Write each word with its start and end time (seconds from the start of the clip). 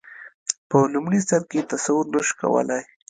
په 0.69 0.77
لومړي 0.93 1.19
سر 1.29 1.41
کې 1.49 1.67
تصور 1.71 2.05
نه 2.13 2.19
شو 2.27 2.33
کولای. 2.41 2.83